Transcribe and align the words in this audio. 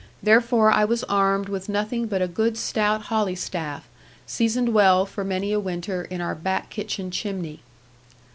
Therefore 0.23 0.71
I 0.71 0.83
was 0.83 1.03
armed 1.03 1.47
with 1.47 1.69
nothing 1.69 2.07
but 2.07 2.23
a 2.23 2.27
good 2.27 2.57
stout 2.57 3.03
holly 3.13 3.35
staff, 3.35 3.87
seasoned 4.25 4.69
well 4.73 5.05
for 5.05 5.23
many 5.23 5.51
a 5.51 5.59
winter 5.59 6.05
in 6.05 6.21
our 6.21 6.33
back 6.33 6.71
kitchen 6.71 7.11
chimney. 7.11 7.59